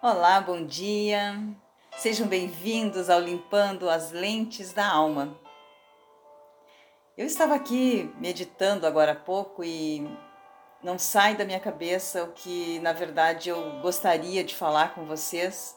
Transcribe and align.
Olá, 0.00 0.40
bom 0.40 0.64
dia. 0.64 1.36
Sejam 1.96 2.28
bem-vindos 2.28 3.10
ao 3.10 3.18
Limpando 3.18 3.90
as 3.90 4.12
Lentes 4.12 4.72
da 4.72 4.88
Alma. 4.88 5.36
Eu 7.16 7.26
estava 7.26 7.56
aqui 7.56 8.08
meditando 8.20 8.86
agora 8.86 9.10
há 9.10 9.16
pouco 9.16 9.64
e 9.64 10.08
não 10.84 11.00
sai 11.00 11.34
da 11.34 11.44
minha 11.44 11.58
cabeça 11.58 12.22
o 12.22 12.30
que, 12.30 12.78
na 12.78 12.92
verdade, 12.92 13.48
eu 13.48 13.80
gostaria 13.80 14.44
de 14.44 14.54
falar 14.54 14.94
com 14.94 15.04
vocês. 15.04 15.76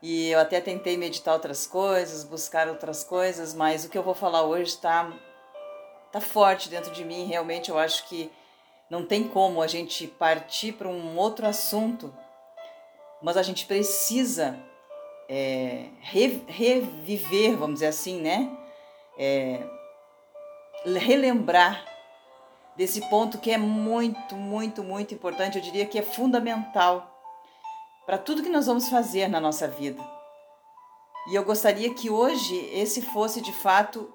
E 0.00 0.28
eu 0.28 0.38
até 0.38 0.60
tentei 0.60 0.96
meditar 0.96 1.34
outras 1.34 1.66
coisas, 1.66 2.22
buscar 2.22 2.68
outras 2.68 3.02
coisas, 3.02 3.52
mas 3.52 3.84
o 3.84 3.88
que 3.88 3.98
eu 3.98 4.04
vou 4.04 4.14
falar 4.14 4.44
hoje 4.44 4.74
está 4.74 5.12
tá 6.12 6.20
forte 6.20 6.68
dentro 6.68 6.92
de 6.92 7.04
mim. 7.04 7.26
Realmente 7.26 7.68
eu 7.68 7.80
acho 7.80 8.06
que 8.08 8.30
não 8.88 9.04
tem 9.04 9.26
como 9.26 9.60
a 9.60 9.66
gente 9.66 10.06
partir 10.06 10.74
para 10.74 10.86
um 10.86 11.16
outro 11.18 11.48
assunto, 11.48 12.14
mas 13.22 13.36
a 13.36 13.42
gente 13.42 13.66
precisa 13.66 14.58
é, 15.28 15.86
re, 16.00 16.42
reviver, 16.46 17.56
vamos 17.56 17.74
dizer 17.74 17.86
assim, 17.86 18.20
né? 18.20 18.50
É, 19.18 19.62
relembrar 20.84 21.84
desse 22.76 23.00
ponto 23.08 23.38
que 23.38 23.50
é 23.50 23.58
muito, 23.58 24.34
muito, 24.34 24.82
muito 24.82 25.14
importante, 25.14 25.58
eu 25.58 25.62
diria 25.62 25.86
que 25.86 25.98
é 25.98 26.02
fundamental 26.02 27.06
para 28.06 28.18
tudo 28.18 28.42
que 28.42 28.48
nós 28.48 28.66
vamos 28.66 28.88
fazer 28.88 29.28
na 29.28 29.38
nossa 29.38 29.68
vida. 29.68 30.02
E 31.28 31.34
eu 31.34 31.44
gostaria 31.44 31.92
que 31.94 32.10
hoje 32.10 32.56
esse 32.72 33.02
fosse 33.02 33.40
de 33.40 33.52
fato 33.52 34.12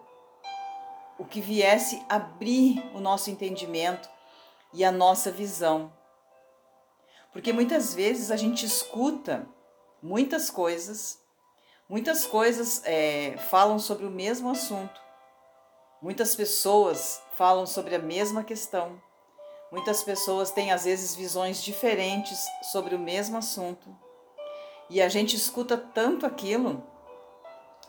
o 1.18 1.24
que 1.24 1.40
viesse 1.40 2.04
abrir 2.10 2.84
o 2.94 3.00
nosso 3.00 3.30
entendimento 3.30 4.10
e 4.74 4.84
a 4.84 4.92
nossa 4.92 5.32
visão. 5.32 5.94
Porque 7.36 7.52
muitas 7.52 7.94
vezes 7.94 8.32
a 8.32 8.38
gente 8.38 8.66
escuta 8.66 9.46
muitas 10.02 10.50
coisas, 10.50 11.20
muitas 11.90 12.26
coisas 12.26 12.82
é, 12.86 13.36
falam 13.50 13.78
sobre 13.78 14.06
o 14.06 14.10
mesmo 14.10 14.50
assunto, 14.50 15.02
muitas 16.02 16.34
pessoas 16.34 17.22
falam 17.36 17.66
sobre 17.66 17.94
a 17.94 18.00
mesma 18.00 18.42
questão, 18.42 19.02
muitas 19.70 20.02
pessoas 20.02 20.50
têm 20.50 20.72
às 20.72 20.86
vezes 20.86 21.14
visões 21.14 21.62
diferentes 21.62 22.40
sobre 22.72 22.96
o 22.96 23.00
mesmo 23.00 23.36
assunto. 23.36 23.94
E 24.90 25.02
a 25.02 25.10
gente 25.10 25.36
escuta 25.36 25.76
tanto 25.78 26.26
aquilo 26.26 26.82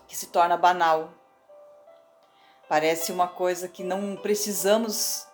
que 0.08 0.16
se 0.16 0.27
torna 0.27 0.56
banal. 0.56 1.12
Parece 2.69 3.12
uma 3.12 3.28
coisa 3.28 3.69
que 3.69 3.84
não 3.84 4.16
precisamos 4.16 5.25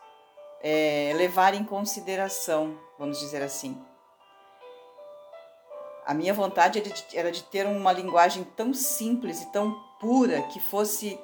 é, 0.60 1.14
levar 1.16 1.54
em 1.54 1.64
consideração, 1.64 2.78
vamos 2.98 3.18
dizer 3.18 3.40
assim. 3.40 3.82
A 6.04 6.12
minha 6.12 6.34
vontade 6.34 6.78
era 6.80 6.88
de, 6.88 7.04
era 7.14 7.32
de 7.32 7.42
ter 7.44 7.66
uma 7.66 7.92
linguagem 7.92 8.44
tão 8.56 8.74
simples 8.74 9.42
e 9.42 9.52
tão 9.52 9.72
pura 10.00 10.42
que 10.42 10.58
fosse 10.58 11.18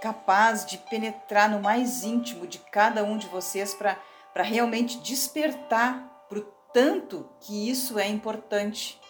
capaz 0.00 0.64
de 0.64 0.78
penetrar 0.78 1.48
no 1.48 1.60
mais 1.60 2.02
íntimo 2.02 2.46
de 2.46 2.58
cada 2.58 3.02
um 3.02 3.16
de 3.16 3.26
vocês 3.28 3.74
para 3.74 3.96
realmente 4.42 4.98
despertar 4.98 6.26
para 6.28 6.38
o 6.38 6.46
tanto 6.72 7.28
que 7.40 7.68
isso 7.68 7.98
é 7.98 8.06
importante. 8.06 9.00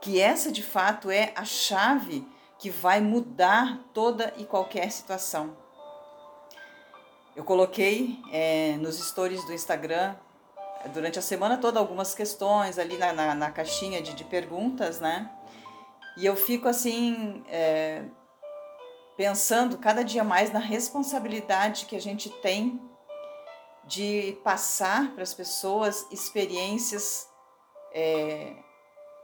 Que 0.00 0.20
essa 0.20 0.50
de 0.50 0.62
fato 0.62 1.10
é 1.10 1.32
a 1.36 1.44
chave 1.44 2.26
que 2.58 2.70
vai 2.70 3.00
mudar 3.00 3.78
toda 3.92 4.32
e 4.36 4.44
qualquer 4.44 4.90
situação. 4.90 5.56
Eu 7.34 7.44
coloquei 7.44 8.18
é, 8.30 8.76
nos 8.78 8.98
stories 8.98 9.44
do 9.46 9.52
Instagram 9.52 10.14
durante 10.92 11.18
a 11.18 11.22
semana 11.22 11.58
toda 11.58 11.78
algumas 11.78 12.14
questões 12.14 12.78
ali 12.78 12.96
na, 12.96 13.12
na, 13.12 13.34
na 13.34 13.50
caixinha 13.50 14.02
de, 14.02 14.14
de, 14.14 14.24
perguntas, 14.24 15.00
né? 15.00 15.30
E 16.16 16.26
eu 16.26 16.36
fico 16.36 16.68
assim 16.68 17.44
é, 17.48 18.04
pensando 19.16 19.78
cada 19.78 20.02
dia 20.02 20.24
mais 20.24 20.52
na 20.52 20.58
responsabilidade 20.58 21.86
que 21.86 21.96
a 21.96 22.00
gente 22.00 22.28
tem 22.28 22.80
de 23.84 24.38
passar 24.44 25.12
para 25.14 25.22
as 25.22 25.34
pessoas 25.34 26.06
experiências 26.10 27.26
é, 27.92 28.54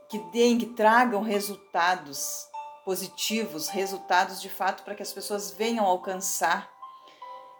que 0.09 0.19
deem, 0.31 0.57
que 0.57 0.65
tragam 0.67 1.21
resultados 1.21 2.47
positivos, 2.83 3.67
resultados 3.67 4.41
de 4.41 4.49
fato 4.49 4.83
para 4.83 4.95
que 4.95 5.03
as 5.03 5.13
pessoas 5.13 5.51
venham 5.51 5.85
alcançar 5.85 6.78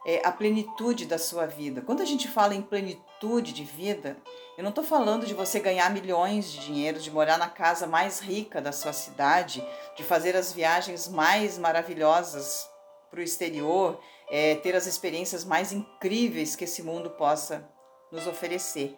é, 0.09 0.21
a 0.25 0.31
plenitude 0.31 1.05
da 1.05 1.19
sua 1.19 1.45
vida. 1.45 1.81
Quando 1.81 2.01
a 2.01 2.05
gente 2.05 2.27
fala 2.27 2.55
em 2.55 2.63
plenitude 2.63 3.53
de 3.53 3.63
vida, 3.63 4.17
eu 4.57 4.63
não 4.63 4.71
estou 4.71 4.83
falando 4.83 5.23
de 5.23 5.35
você 5.35 5.59
ganhar 5.59 5.87
milhões 5.91 6.51
de 6.51 6.61
dinheiro, 6.61 6.99
de 6.99 7.11
morar 7.11 7.37
na 7.37 7.47
casa 7.47 7.85
mais 7.85 8.19
rica 8.19 8.59
da 8.59 8.71
sua 8.71 8.91
cidade, 8.91 9.63
de 9.95 10.03
fazer 10.03 10.35
as 10.35 10.51
viagens 10.51 11.07
mais 11.07 11.59
maravilhosas 11.59 12.67
para 13.11 13.19
o 13.19 13.23
exterior, 13.23 13.99
é, 14.31 14.55
ter 14.55 14.75
as 14.75 14.87
experiências 14.87 15.45
mais 15.45 15.71
incríveis 15.71 16.55
que 16.55 16.63
esse 16.63 16.81
mundo 16.81 17.11
possa 17.11 17.69
nos 18.11 18.25
oferecer. 18.25 18.97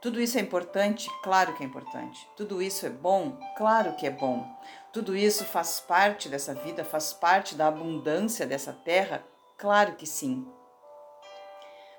Tudo 0.00 0.20
isso 0.20 0.38
é 0.38 0.40
importante? 0.40 1.08
Claro 1.22 1.54
que 1.54 1.62
é 1.62 1.66
importante. 1.66 2.28
Tudo 2.36 2.60
isso 2.60 2.84
é 2.84 2.90
bom? 2.90 3.38
Claro 3.56 3.94
que 3.94 4.04
é 4.04 4.10
bom. 4.10 4.44
Tudo 4.92 5.16
isso 5.16 5.44
faz 5.44 5.78
parte 5.78 6.28
dessa 6.28 6.52
vida, 6.52 6.84
faz 6.84 7.12
parte 7.12 7.54
da 7.54 7.68
abundância 7.68 8.44
dessa 8.44 8.72
terra? 8.72 9.24
Claro 9.56 9.96
que 9.96 10.06
sim. 10.06 10.46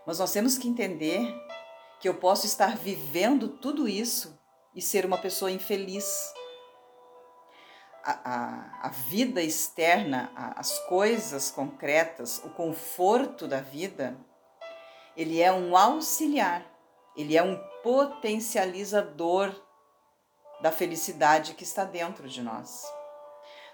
Mas 0.05 0.19
nós 0.19 0.31
temos 0.31 0.57
que 0.57 0.67
entender 0.67 1.33
que 1.99 2.07
eu 2.07 2.13
posso 2.13 2.45
estar 2.45 2.77
vivendo 2.77 3.49
tudo 3.49 3.87
isso 3.87 4.39
e 4.75 4.81
ser 4.81 5.05
uma 5.05 5.17
pessoa 5.17 5.51
infeliz. 5.51 6.33
A, 8.03 8.11
a, 8.23 8.87
a 8.87 8.89
vida 8.89 9.41
externa, 9.41 10.31
a, 10.35 10.59
as 10.59 10.77
coisas 10.85 11.49
concretas, 11.49 12.41
o 12.45 12.49
conforto 12.51 13.47
da 13.47 13.59
vida, 13.59 14.15
ele 15.15 15.41
é 15.41 15.51
um 15.51 15.75
auxiliar, 15.75 16.63
ele 17.15 17.35
é 17.35 17.41
um 17.41 17.57
potencializador 17.81 19.53
da 20.61 20.71
felicidade 20.71 21.55
que 21.55 21.63
está 21.63 21.83
dentro 21.83 22.29
de 22.29 22.41
nós. 22.41 22.85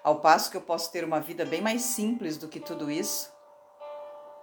Ao 0.03 0.19
passo 0.19 0.50
que 0.50 0.57
eu 0.57 0.61
posso 0.61 0.91
ter 0.91 1.03
uma 1.03 1.19
vida 1.19 1.45
bem 1.45 1.61
mais 1.61 1.81
simples 1.81 2.38
do 2.38 2.47
que 2.47 2.59
tudo 2.59 2.89
isso, 2.89 3.32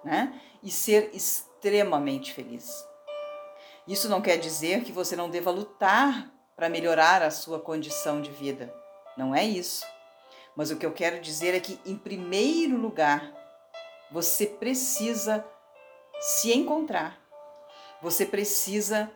né? 0.05 0.41
E 0.63 0.71
ser 0.71 1.11
extremamente 1.15 2.33
feliz. 2.33 2.87
Isso 3.87 4.09
não 4.09 4.21
quer 4.21 4.37
dizer 4.37 4.85
que 4.85 4.93
você 4.93 5.17
não 5.17 5.31
deva 5.31 5.51
lutar 5.51 6.31
para 6.55 6.69
melhorar 6.69 7.23
a 7.23 7.31
sua 7.31 7.59
condição 7.59 8.21
de 8.21 8.31
vida. 8.31 8.73
Não 9.17 9.35
é 9.35 9.45
isso. 9.45 9.85
Mas 10.55 10.71
o 10.71 10.77
que 10.77 10.85
eu 10.85 10.93
quero 10.93 11.21
dizer 11.21 11.55
é 11.55 11.61
que, 11.61 11.81
em 11.87 11.97
primeiro 11.97 12.77
lugar, 12.77 13.33
você 14.11 14.47
precisa 14.47 15.45
se 16.21 16.53
encontrar. 16.53 17.19
Você 18.03 18.27
precisa 18.27 19.11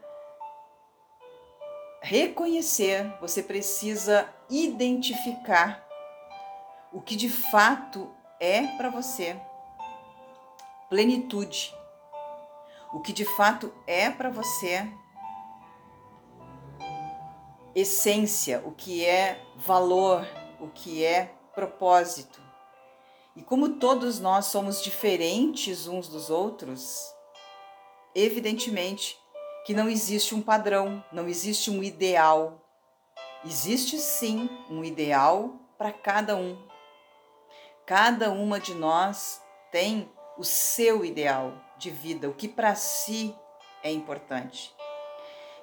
reconhecer, 2.01 3.07
você 3.21 3.43
precisa 3.43 4.29
identificar 4.49 5.87
o 6.93 7.01
que 7.01 7.17
de 7.17 7.29
fato 7.29 8.15
é 8.39 8.67
para 8.77 8.91
você 8.91 9.41
plenitude. 10.89 11.75
O 12.93 13.01
que 13.01 13.13
de 13.13 13.25
fato 13.25 13.73
é 13.87 14.09
para 14.11 14.31
você 14.31 14.87
essência, 17.75 18.63
o 18.65 18.71
que 18.71 19.05
é 19.05 19.45
valor, 19.57 20.27
o 20.61 20.69
que 20.69 21.05
é 21.05 21.35
propósito. 21.55 22.41
E 23.35 23.43
como 23.43 23.81
todos 23.81 24.21
nós 24.21 24.47
somos 24.47 24.81
diferentes 24.81 25.89
uns 25.89 26.09
dos 26.09 26.31
outros, 26.31 27.13
evidentemente 28.15 29.19
que 29.67 29.75
não 29.75 29.89
existe 29.89 30.35
um 30.35 30.43
padrão, 30.43 31.03
não 31.11 31.27
existe 31.27 31.71
um 31.71 31.83
ideal. 31.83 32.61
Existe 33.45 33.99
sim 33.99 34.49
um 34.71 34.85
ideal 34.85 35.59
para 35.77 35.93
cada 35.93 36.37
um. 36.37 36.57
Cada 37.87 38.31
uma 38.31 38.61
de 38.61 38.75
nós 38.75 39.43
tem 39.73 40.09
o 40.37 40.45
seu 40.45 41.05
ideal 41.05 41.53
de 41.77 41.91
vida, 41.91 42.29
o 42.29 42.35
que 42.35 42.49
para 42.49 42.75
si 42.75 43.35
é 43.83 43.91
importante. 43.91 44.75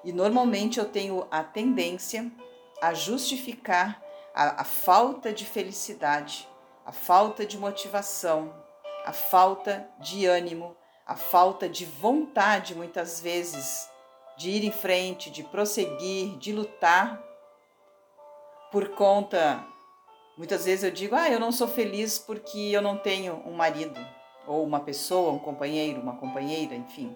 E 0.03 0.11
normalmente 0.11 0.79
eu 0.79 0.85
tenho 0.85 1.27
a 1.29 1.43
tendência 1.43 2.31
a 2.81 2.93
justificar 2.93 4.01
a, 4.33 4.61
a 4.61 4.63
falta 4.63 5.31
de 5.31 5.45
felicidade, 5.45 6.47
a 6.85 6.91
falta 6.91 7.45
de 7.45 7.57
motivação, 7.57 8.53
a 9.05 9.13
falta 9.13 9.87
de 9.99 10.25
ânimo, 10.25 10.75
a 11.05 11.15
falta 11.15 11.67
de 11.67 11.85
vontade, 11.85 12.73
muitas 12.73 13.19
vezes, 13.19 13.89
de 14.37 14.49
ir 14.49 14.63
em 14.63 14.71
frente, 14.71 15.29
de 15.29 15.43
prosseguir, 15.43 16.37
de 16.37 16.51
lutar, 16.51 17.21
por 18.71 18.89
conta. 18.89 19.63
Muitas 20.37 20.65
vezes 20.65 20.83
eu 20.83 20.91
digo, 20.91 21.15
ah, 21.15 21.29
eu 21.29 21.39
não 21.39 21.51
sou 21.51 21.67
feliz 21.67 22.17
porque 22.17 22.57
eu 22.57 22.81
não 22.81 22.97
tenho 22.97 23.43
um 23.45 23.51
marido, 23.51 23.99
ou 24.47 24.63
uma 24.63 24.79
pessoa, 24.79 25.31
um 25.31 25.39
companheiro, 25.39 26.01
uma 26.01 26.17
companheira, 26.17 26.75
enfim. 26.75 27.15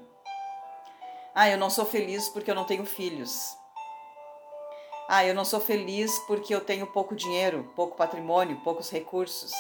Ah, 1.34 1.50
eu 1.50 1.58
não 1.58 1.70
sou 1.70 1.86
feliz 1.86 2.30
porque 2.30 2.50
eu 2.50 2.56
não 2.56 2.66
tenho 2.66 2.86
filhos. 2.86 3.58
Ah, 5.08 5.26
eu 5.26 5.36
não 5.36 5.46
sou 5.46 5.60
feliz 5.60 6.18
porque 6.28 6.54
eu 6.54 6.62
tenho 6.62 6.88
pouco 6.88 7.16
dinheiro, 7.16 7.72
pouco 7.76 7.96
patrimônio, 7.96 8.62
poucos 8.62 8.90
recursos. 8.90 9.52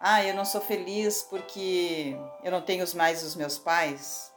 Ah, 0.00 0.24
eu 0.24 0.34
não 0.34 0.44
sou 0.44 0.60
feliz 0.60 1.22
porque 1.22 2.16
eu 2.42 2.50
não 2.50 2.62
tenho 2.62 2.84
mais 2.94 3.22
os 3.22 3.34
meus 3.34 3.58
pais. 3.58 4.32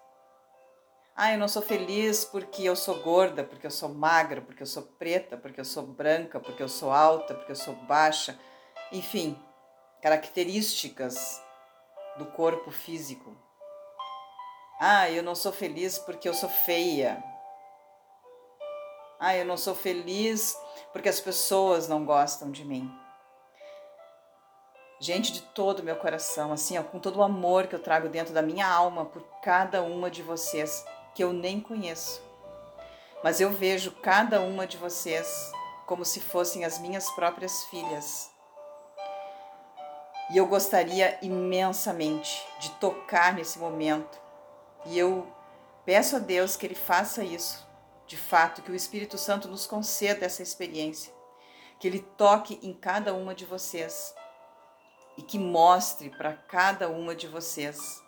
Ah, 1.16 1.34
eu 1.34 1.38
não 1.38 1.48
sou 1.48 1.62
feliz 1.62 2.26
porque 2.26 2.64
eu 2.64 2.76
sou 2.76 3.02
gorda, 3.02 3.44
porque 3.44 3.68
eu 3.68 3.72
sou 3.72 3.90
magra, 3.90 4.42
porque 4.42 4.64
eu 4.64 4.68
sou 4.68 4.84
preta, 4.84 5.38
porque 5.38 5.60
eu 5.60 5.66
sou 5.66 5.84
branca, 5.84 6.40
porque 6.40 6.64
eu 6.64 6.70
sou 6.70 6.92
alta, 6.92 7.34
porque 7.34 7.52
eu 7.52 7.58
sou 7.58 7.76
baixa. 7.76 8.40
Enfim, 8.92 9.38
características 10.02 11.42
do 12.20 12.26
corpo 12.26 12.70
físico. 12.70 13.36
Ah, 14.80 15.10
eu 15.10 15.24
não 15.24 15.34
sou 15.34 15.52
feliz 15.52 15.98
porque 15.98 16.30
eu 16.30 16.34
sou 16.34 16.50
feia. 16.50 17.24
Ah, 19.20 19.36
eu 19.36 19.46
não 19.46 19.58
sou 19.58 19.74
feliz 19.74 20.56
porque 20.94 21.10
as 21.10 21.20
pessoas 21.20 21.88
não 21.88 22.06
gostam 22.06 22.52
de 22.52 22.64
mim. 22.64 22.90
Gente, 25.00 25.32
de 25.32 25.42
todo 25.42 25.80
o 25.80 25.84
meu 25.84 25.96
coração, 25.96 26.52
assim, 26.52 26.78
ó, 26.78 26.84
com 26.84 27.00
todo 27.00 27.20
o 27.20 27.24
amor 27.24 27.68
que 27.68 27.76
eu 27.76 27.82
trago 27.82 28.10
dentro 28.10 28.34
da 28.34 28.42
minha 28.42 28.68
alma 28.68 29.06
por 29.06 29.24
cada 29.42 29.82
uma 29.82 30.12
de 30.12 30.22
vocês 30.22 30.86
que 31.16 31.24
eu 31.24 31.32
nem 31.32 31.60
conheço. 31.62 32.22
Mas 33.24 33.40
eu 33.40 33.50
vejo 33.52 33.92
cada 33.92 34.42
uma 34.42 34.68
de 34.68 34.76
vocês 34.78 35.52
como 35.86 36.04
se 36.04 36.20
fossem 36.20 36.66
as 36.66 36.80
minhas 36.80 37.10
próprias 37.12 37.64
filhas. 37.66 38.30
E 40.30 40.38
eu 40.38 40.46
gostaria 40.46 41.18
imensamente 41.22 42.46
de 42.60 42.70
tocar 42.72 43.34
nesse 43.34 43.58
momento. 43.58 44.20
E 44.86 44.98
eu 44.98 45.28
peço 45.86 46.18
a 46.18 46.20
Deus 46.20 46.56
que 46.56 46.66
Ele 46.66 46.76
faça 46.76 47.24
isso, 47.24 47.68
de 48.06 48.16
fato, 48.16 48.62
que 48.62 48.72
o 48.72 48.76
Espírito 48.76 49.18
Santo 49.18 49.48
nos 49.48 49.66
conceda 49.66 50.26
essa 50.26 50.44
experiência, 50.44 51.12
que 51.80 51.88
Ele 51.88 52.00
toque 52.00 52.60
em 52.62 52.74
cada 52.74 53.14
uma 53.14 53.34
de 53.34 53.46
vocês 53.46 54.14
e 55.18 55.22
que 55.22 55.40
mostre 55.40 56.10
para 56.12 56.34
cada 56.34 56.88
uma 56.88 57.16
de 57.16 57.28
vocês 57.28 58.02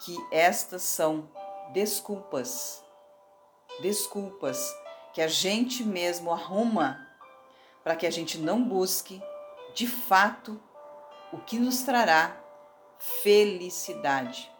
que 0.00 0.16
estas 0.32 0.82
são 0.82 1.28
desculpas, 1.72 2.82
desculpas 3.80 4.74
que 5.12 5.20
a 5.20 5.28
gente 5.28 5.84
mesmo 5.84 6.32
arruma 6.32 7.06
para 7.84 7.94
que 7.94 8.06
a 8.06 8.10
gente 8.10 8.38
não 8.38 8.62
busque 8.62 9.22
de 9.74 9.86
fato 9.86 10.60
o 11.32 11.38
que 11.38 11.58
nos 11.58 11.82
trará 11.82 12.36
felicidade, 12.98 14.50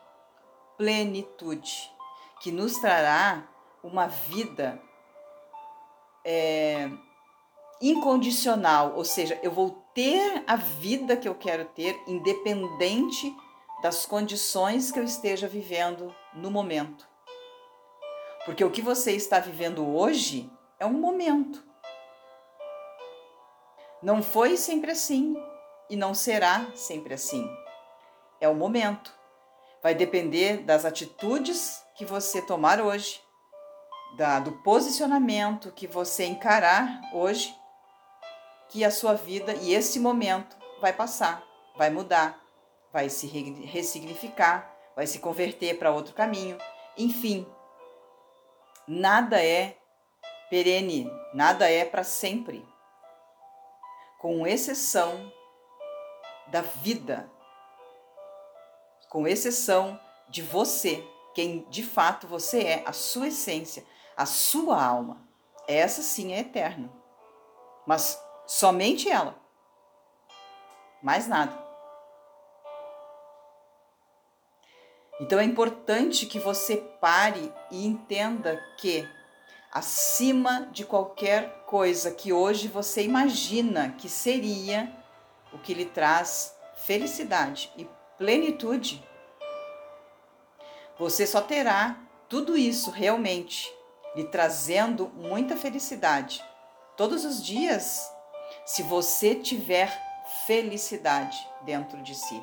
plenitude, 0.77 1.93
que 2.41 2.51
nos 2.51 2.79
trará 2.79 3.47
uma 3.83 4.07
vida 4.07 4.81
é, 6.25 6.91
incondicional, 7.81 8.95
ou 8.97 9.05
seja, 9.05 9.39
eu 9.43 9.51
vou 9.51 9.83
ter 9.95 10.43
a 10.47 10.57
vida 10.57 11.17
que 11.17 11.29
eu 11.29 11.35
quero 11.35 11.67
ter, 11.67 12.01
independente 12.07 13.35
das 13.83 14.07
condições 14.07 14.91
que 14.91 14.99
eu 14.99 15.05
esteja 15.05 15.47
vivendo 15.47 16.15
no 16.35 16.51
momento. 16.51 17.07
Porque 18.45 18.65
o 18.65 18.71
que 18.71 18.81
você 18.81 19.13
está 19.13 19.39
vivendo 19.39 19.87
hoje 19.87 20.51
é 20.79 20.87
um 20.87 20.93
momento. 20.93 21.63
Não 24.03 24.23
foi 24.23 24.57
sempre 24.57 24.93
assim 24.93 25.37
e 25.93 25.97
não 25.97 26.15
será 26.15 26.65
sempre 26.75 27.13
assim. 27.13 27.47
É 28.41 28.49
o 28.49 28.55
momento. 28.55 29.15
Vai 29.83 29.95
depender 29.95 30.63
das 30.63 30.87
atitudes 30.87 31.85
que 31.95 32.07
você 32.07 32.41
tomar 32.41 32.81
hoje, 32.81 33.21
da, 34.17 34.41
do 34.41 34.53
posicionamento 34.63 35.71
que 35.71 35.87
você 35.87 36.25
encarar 36.25 36.99
hoje, 37.13 37.55
que 38.71 38.83
a 38.87 38.91
sua 38.91 39.13
vida 39.13 39.53
e 39.53 39.75
esse 39.75 40.01
momento 40.01 40.57
vai 40.81 40.95
passar, 40.95 41.45
vai 41.77 41.91
mudar, 41.91 42.43
vai 42.91 43.11
se 43.11 43.27
ressignificar, 43.27 44.75
vai 44.97 45.07
se 45.07 45.19
converter 45.19 45.79
para 45.79 45.93
outro 45.93 46.15
caminho. 46.15 46.57
Enfim, 46.97 47.47
nada 48.89 49.45
é 49.45 49.77
perene, 50.49 51.07
nada 51.35 51.71
é 51.71 51.85
para 51.85 52.03
sempre, 52.03 52.67
com 54.19 54.47
exceção 54.47 55.31
da 56.53 56.61
vida, 56.61 57.31
com 59.09 59.27
exceção 59.27 59.99
de 60.29 60.43
você, 60.43 61.03
quem 61.35 61.67
de 61.71 61.83
fato 61.83 62.27
você 62.27 62.63
é, 62.63 62.83
a 62.87 62.93
sua 62.93 63.29
essência, 63.29 63.87
a 64.15 64.27
sua 64.27 64.85
alma. 64.85 65.27
Essa 65.67 66.03
sim 66.03 66.35
é 66.35 66.41
eterna, 66.41 66.93
mas 67.87 68.23
somente 68.47 69.09
ela, 69.09 69.35
mais 71.03 71.27
nada. 71.27 71.59
Então 75.23 75.39
é 75.39 75.45
importante 75.45 76.27
que 76.27 76.39
você 76.39 76.77
pare 76.77 77.51
e 77.71 77.87
entenda 77.87 78.63
que, 78.77 79.09
acima 79.73 80.69
de 80.71 80.85
qualquer 80.85 81.65
coisa 81.65 82.11
que 82.11 82.31
hoje 82.31 82.69
você 82.69 83.03
imagina 83.03 83.93
que 83.93 84.07
seria 84.07 85.02
o 85.53 85.59
que 85.59 85.75
lhe 85.75 85.85
traz 85.85 86.57
felicidade 86.77 87.73
e 87.77 87.89
plenitude, 88.19 89.03
você 90.99 91.27
só 91.27 91.41
terá 91.41 91.97
tudo 92.29 92.57
isso 92.57 92.91
realmente 92.91 93.73
lhe 94.15 94.25
trazendo 94.25 95.09
muita 95.09 95.57
felicidade 95.57 96.45
todos 96.97 97.25
os 97.25 97.45
dias 97.45 98.11
se 98.65 98.83
você 98.83 99.35
tiver 99.35 99.91
felicidade 100.47 101.37
dentro 101.63 102.03
de 102.03 102.15
si. 102.15 102.43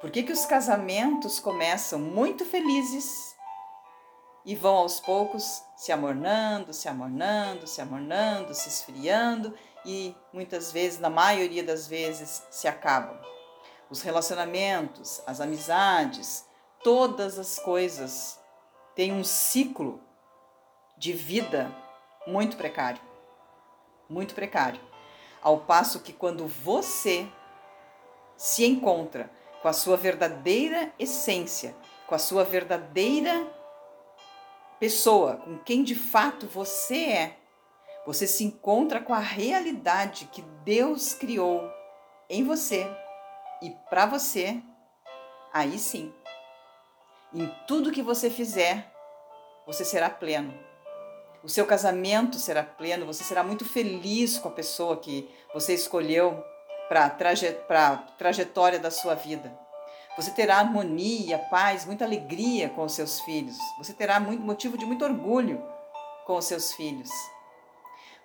Por 0.00 0.10
que, 0.10 0.22
que 0.22 0.32
os 0.32 0.44
casamentos 0.44 1.38
começam 1.38 1.98
muito 1.98 2.44
felizes 2.44 3.36
e 4.44 4.56
vão 4.56 4.74
aos 4.74 4.98
poucos 4.98 5.62
se 5.76 5.92
amornando, 5.92 6.72
se 6.72 6.88
amornando, 6.88 7.66
se 7.66 7.80
amornando, 7.80 8.52
se 8.52 8.68
esfriando 8.68 9.54
e 9.84 10.14
muitas 10.32 10.70
vezes, 10.72 10.98
na 10.98 11.10
maioria 11.10 11.62
das 11.62 11.86
vezes, 11.86 12.46
se 12.50 12.68
acabam? 12.68 13.18
Os 13.90 14.02
relacionamentos, 14.02 15.22
as 15.26 15.40
amizades, 15.40 16.46
todas 16.82 17.38
as 17.38 17.58
coisas 17.58 18.40
têm 18.94 19.12
um 19.12 19.24
ciclo 19.24 20.00
de 20.96 21.12
vida 21.12 21.70
muito 22.26 22.56
precário. 22.56 23.00
Muito 24.08 24.34
precário. 24.34 24.80
Ao 25.42 25.58
passo 25.58 26.00
que 26.00 26.12
quando 26.12 26.46
você 26.46 27.26
se 28.36 28.64
encontra 28.64 29.30
com 29.60 29.68
a 29.68 29.72
sua 29.72 29.96
verdadeira 29.96 30.92
essência, 30.98 31.74
com 32.06 32.14
a 32.14 32.18
sua 32.18 32.44
verdadeira 32.44 33.46
pessoa, 34.78 35.36
com 35.36 35.58
quem 35.58 35.84
de 35.84 35.94
fato 35.94 36.46
você 36.46 37.04
é. 37.04 37.36
Você 38.06 38.26
se 38.26 38.44
encontra 38.44 39.00
com 39.00 39.14
a 39.14 39.18
realidade 39.18 40.28
que 40.32 40.42
Deus 40.64 41.14
criou 41.14 41.62
em 42.28 42.44
você 42.44 42.86
e 43.60 43.70
para 43.88 44.06
você. 44.06 44.60
Aí 45.52 45.78
sim, 45.78 46.12
em 47.32 47.46
tudo 47.66 47.92
que 47.92 48.02
você 48.02 48.28
fizer, 48.28 48.92
você 49.66 49.84
será 49.84 50.10
pleno. 50.10 50.52
O 51.44 51.48
seu 51.48 51.66
casamento 51.66 52.38
será 52.38 52.62
pleno, 52.62 53.06
você 53.06 53.24
será 53.24 53.42
muito 53.42 53.64
feliz 53.64 54.38
com 54.38 54.48
a 54.48 54.52
pessoa 54.52 54.96
que 54.96 55.28
você 55.52 55.74
escolheu 55.74 56.42
para 56.88 57.06
a 57.06 57.10
traje 57.10 57.56
trajetória 58.18 58.78
da 58.78 58.90
sua 58.90 59.14
vida. 59.14 59.52
Você 60.16 60.30
terá 60.32 60.58
harmonia, 60.58 61.38
paz, 61.50 61.86
muita 61.86 62.04
alegria 62.04 62.68
com 62.68 62.84
os 62.84 62.92
seus 62.92 63.20
filhos. 63.20 63.56
Você 63.78 63.94
terá 63.94 64.20
muito 64.20 64.42
motivo 64.42 64.76
de 64.76 64.84
muito 64.84 65.04
orgulho 65.04 65.62
com 66.26 66.36
os 66.36 66.44
seus 66.44 66.72
filhos. 66.74 67.08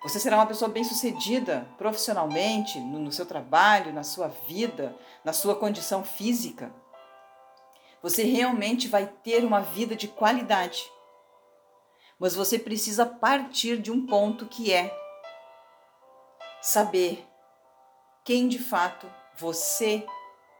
Você 0.02 0.20
será 0.20 0.36
uma 0.36 0.46
pessoa 0.46 0.70
bem-sucedida 0.70 1.68
profissionalmente, 1.76 2.78
no, 2.78 3.00
no 3.00 3.12
seu 3.12 3.26
trabalho, 3.26 3.92
na 3.92 4.04
sua 4.04 4.28
vida, 4.28 4.96
na 5.24 5.32
sua 5.32 5.56
condição 5.56 6.04
física. 6.04 6.72
Você 8.00 8.22
realmente 8.22 8.86
vai 8.86 9.06
ter 9.06 9.44
uma 9.44 9.60
vida 9.60 9.96
de 9.96 10.06
qualidade. 10.06 10.88
Mas 12.18 12.34
você 12.34 12.58
precisa 12.58 13.04
partir 13.04 13.78
de 13.78 13.90
um 13.90 14.06
ponto 14.06 14.46
que 14.46 14.72
é 14.72 14.96
saber 16.62 17.26
quem 18.24 18.46
de 18.46 18.58
fato 18.58 19.10
você 19.36 20.06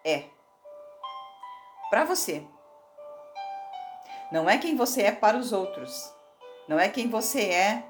é. 0.04 0.24
Para 1.90 2.04
você. 2.04 2.44
Não 4.32 4.48
é 4.48 4.58
quem 4.58 4.76
você 4.76 5.02
é 5.02 5.12
para 5.12 5.36
os 5.36 5.52
outros. 5.52 6.12
Não 6.66 6.78
é 6.78 6.88
quem 6.88 7.08
você 7.08 7.42
é 7.50 7.84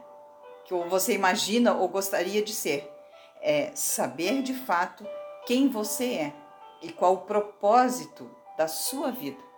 que 0.69 0.75
você 0.89 1.15
imagina 1.15 1.75
ou 1.75 1.89
gostaria 1.89 2.43
de 2.43 2.53
ser. 2.53 2.89
É 3.41 3.73
saber 3.75 4.43
de 4.43 4.53
fato 4.53 5.05
quem 5.47 5.69
você 5.69 6.05
é 6.05 6.33
e 6.83 6.93
qual 6.93 7.15
o 7.15 7.19
propósito 7.23 8.31
da 8.57 8.69
sua 8.69 9.11
vida. 9.11 9.49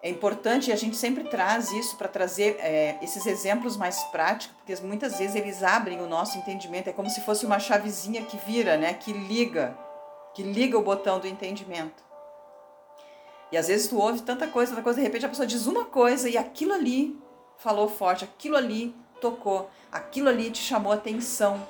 é 0.00 0.08
importante 0.08 0.70
e 0.70 0.72
a 0.72 0.76
gente 0.76 0.96
sempre 0.96 1.24
traz 1.24 1.72
isso 1.72 1.96
para 1.96 2.08
trazer 2.08 2.56
é, 2.60 2.96
esses 3.02 3.26
exemplos 3.26 3.76
mais 3.76 4.02
práticos, 4.04 4.56
porque 4.56 4.74
muitas 4.82 5.18
vezes 5.18 5.34
eles 5.34 5.62
abrem 5.62 6.00
o 6.00 6.06
nosso 6.06 6.38
entendimento. 6.38 6.88
É 6.88 6.92
como 6.92 7.10
se 7.10 7.20
fosse 7.20 7.44
uma 7.44 7.58
chavezinha 7.58 8.22
que 8.22 8.36
vira, 8.36 8.76
né? 8.76 8.94
Que 8.94 9.12
liga, 9.12 9.76
que 10.34 10.42
liga 10.42 10.78
o 10.78 10.82
botão 10.82 11.18
do 11.18 11.26
entendimento. 11.26 12.04
E 13.50 13.56
às 13.56 13.66
vezes 13.66 13.88
tu 13.88 13.98
ouve 13.98 14.22
tanta 14.22 14.46
coisa, 14.46 14.70
tanta 14.72 14.82
coisa, 14.82 15.00
de 15.00 15.04
repente 15.04 15.26
a 15.26 15.28
pessoa 15.28 15.46
diz 15.46 15.66
uma 15.66 15.84
coisa 15.84 16.28
e 16.28 16.36
aquilo 16.36 16.74
ali 16.74 17.18
falou 17.58 17.88
forte, 17.88 18.24
aquilo 18.24 18.56
ali 18.56 18.94
tocou, 19.20 19.70
aquilo 19.90 20.28
ali 20.28 20.50
te 20.50 20.62
chamou 20.62 20.92
atenção. 20.92 21.66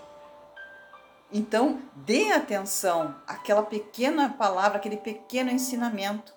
Então, 1.32 1.82
dê 1.94 2.32
atenção 2.32 3.16
àquela 3.26 3.62
pequena 3.62 4.30
palavra, 4.30 4.78
aquele 4.78 4.96
pequeno 4.96 5.50
ensinamento. 5.50 6.32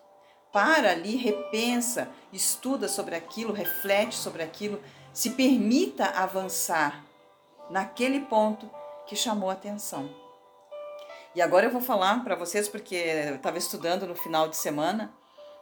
Para 0.51 0.91
ali, 0.91 1.15
repensa, 1.15 2.09
estuda 2.33 2.89
sobre 2.89 3.15
aquilo, 3.15 3.53
reflete 3.53 4.15
sobre 4.15 4.43
aquilo, 4.43 4.81
se 5.13 5.31
permita 5.31 6.05
avançar 6.07 7.05
naquele 7.69 8.21
ponto 8.21 8.69
que 9.05 9.15
chamou 9.15 9.49
atenção. 9.49 10.09
E 11.33 11.41
agora 11.41 11.65
eu 11.65 11.71
vou 11.71 11.81
falar 11.81 12.21
para 12.23 12.35
vocês, 12.35 12.67
porque 12.67 12.95
eu 12.95 13.35
estava 13.35 13.57
estudando 13.57 14.05
no 14.05 14.15
final 14.15 14.49
de 14.49 14.57
semana, 14.57 15.13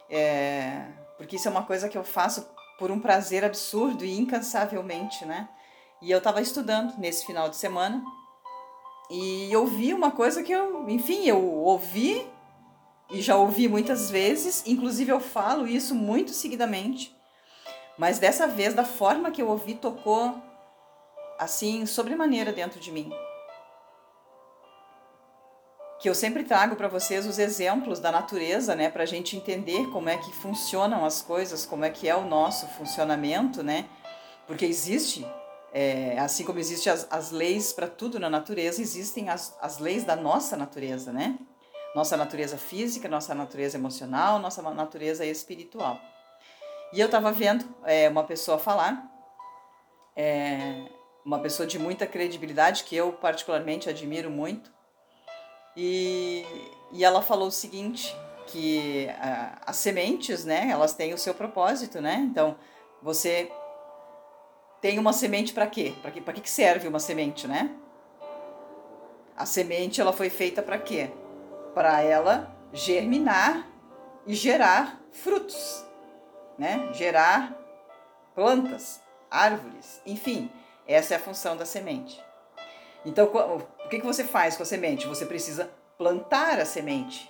é, 0.09 0.87
porque 1.17 1.35
isso 1.35 1.47
é 1.47 1.51
uma 1.51 1.63
coisa 1.63 1.87
que 1.87 1.97
eu 1.97 2.03
faço 2.03 2.49
por 2.79 2.89
um 2.89 2.99
prazer 2.99 3.43
absurdo 3.43 4.05
e 4.05 4.17
incansavelmente, 4.17 5.25
né? 5.25 5.49
E 6.01 6.09
eu 6.09 6.17
estava 6.17 6.41
estudando 6.41 6.97
nesse 6.97 7.25
final 7.25 7.49
de 7.49 7.57
semana 7.57 8.01
e 9.11 9.53
ouvi 9.55 9.93
uma 9.93 10.11
coisa 10.11 10.41
que 10.41 10.51
eu, 10.51 10.89
enfim, 10.89 11.25
eu 11.25 11.43
ouvi 11.43 12.25
e 13.11 13.21
já 13.21 13.35
ouvi 13.35 13.67
muitas 13.67 14.09
vezes, 14.09 14.63
inclusive 14.65 15.11
eu 15.11 15.19
falo 15.19 15.67
isso 15.67 15.93
muito 15.93 16.31
seguidamente, 16.31 17.13
mas 17.97 18.17
dessa 18.17 18.47
vez, 18.47 18.73
da 18.73 18.85
forma 18.85 19.29
que 19.29 19.41
eu 19.41 19.49
ouvi, 19.49 19.73
tocou 19.73 20.41
assim, 21.37 21.85
sobremaneira 21.85 22.53
dentro 22.53 22.79
de 22.79 22.91
mim. 22.91 23.11
Que 25.99 26.09
eu 26.09 26.15
sempre 26.15 26.43
trago 26.43 26.75
para 26.75 26.87
vocês 26.87 27.25
os 27.25 27.37
exemplos 27.37 27.99
da 27.99 28.11
natureza, 28.11 28.75
né, 28.75 28.89
para 28.89 29.03
a 29.03 29.05
gente 29.05 29.35
entender 29.35 29.87
como 29.91 30.09
é 30.09 30.17
que 30.17 30.31
funcionam 30.31 31.05
as 31.05 31.21
coisas, 31.21 31.65
como 31.65 31.83
é 31.83 31.89
que 31.89 32.07
é 32.07 32.15
o 32.15 32.23
nosso 32.23 32.67
funcionamento, 32.67 33.61
né, 33.61 33.85
porque 34.47 34.65
existe 34.65 35.25
é, 35.71 36.17
assim 36.17 36.43
como 36.43 36.59
existem 36.59 36.91
as, 36.91 37.07
as 37.11 37.31
leis 37.31 37.71
para 37.71 37.87
tudo 37.87 38.19
na 38.19 38.29
natureza, 38.29 38.81
existem 38.81 39.29
as, 39.29 39.57
as 39.61 39.77
leis 39.79 40.03
da 40.03 40.15
nossa 40.15 40.57
natureza, 40.57 41.11
né? 41.11 41.37
Nossa 41.95 42.15
natureza 42.15 42.57
física, 42.57 43.07
nossa 43.07 43.33
natureza 43.33 43.77
emocional, 43.77 44.39
nossa 44.39 44.61
natureza 44.61 45.25
espiritual. 45.25 45.99
E 46.93 46.99
eu 46.99 47.05
estava 47.05 47.31
vendo 47.31 47.65
é, 47.83 48.09
uma 48.09 48.23
pessoa 48.23 48.57
falar, 48.57 49.07
é, 50.15 50.85
uma 51.23 51.39
pessoa 51.39 51.67
de 51.67 51.77
muita 51.77 52.07
credibilidade, 52.07 52.83
que 52.83 52.95
eu 52.95 53.13
particularmente 53.13 53.89
admiro 53.89 54.29
muito, 54.29 54.71
e, 55.81 56.45
e 56.91 57.05
ela 57.05 57.21
falou 57.21 57.47
o 57.47 57.51
seguinte, 57.51 58.13
que 58.47 59.07
as 59.65 59.77
sementes, 59.77 60.43
né, 60.43 60.67
elas 60.69 60.93
têm 60.93 61.13
o 61.13 61.17
seu 61.17 61.33
propósito, 61.33 62.01
né? 62.01 62.15
Então, 62.29 62.57
você 63.01 63.49
tem 64.81 64.99
uma 64.99 65.13
semente 65.13 65.53
para 65.53 65.67
quê? 65.67 65.93
Para 66.01 66.11
que, 66.11 66.41
que 66.41 66.49
serve 66.49 66.85
uma 66.85 66.99
semente, 66.99 67.47
né? 67.47 67.73
A 69.37 69.45
semente 69.45 70.01
ela 70.01 70.11
foi 70.11 70.29
feita 70.29 70.61
para 70.61 70.77
quê? 70.77 71.11
Para 71.73 72.01
ela 72.01 72.53
germinar 72.73 73.65
e 74.27 74.35
gerar 74.35 75.01
frutos, 75.13 75.85
né? 76.57 76.91
Gerar 76.91 77.57
plantas, 78.35 78.99
árvores, 79.31 80.01
enfim, 80.05 80.51
essa 80.85 81.13
é 81.13 81.17
a 81.17 81.21
função 81.21 81.55
da 81.55 81.65
semente. 81.65 82.21
Então, 83.05 83.27
o 83.89 83.91
que, 83.91 83.97
que 83.97 84.05
você 84.05 84.23
faz 84.23 84.55
com 84.55 84.61
a 84.61 84.65
semente? 84.67 85.07
Você 85.07 85.25
precisa 85.25 85.67
plantar 85.97 86.59
a 86.59 86.65
semente, 86.65 87.27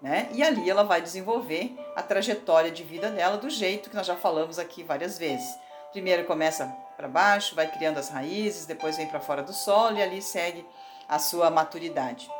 né? 0.00 0.28
E 0.32 0.40
ali 0.40 0.70
ela 0.70 0.84
vai 0.84 1.02
desenvolver 1.02 1.76
a 1.96 2.02
trajetória 2.02 2.70
de 2.70 2.84
vida 2.84 3.10
dela 3.10 3.36
do 3.38 3.50
jeito 3.50 3.90
que 3.90 3.96
nós 3.96 4.06
já 4.06 4.14
falamos 4.14 4.56
aqui 4.56 4.84
várias 4.84 5.18
vezes. 5.18 5.52
Primeiro 5.90 6.24
começa 6.24 6.66
para 6.96 7.08
baixo, 7.08 7.56
vai 7.56 7.66
criando 7.66 7.98
as 7.98 8.08
raízes, 8.08 8.66
depois 8.66 8.96
vem 8.96 9.08
para 9.08 9.18
fora 9.18 9.42
do 9.42 9.52
solo 9.52 9.98
e 9.98 10.02
ali 10.02 10.22
segue 10.22 10.64
a 11.08 11.18
sua 11.18 11.50
maturidade. 11.50 12.30